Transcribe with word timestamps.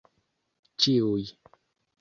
ĉiuj 0.85 1.29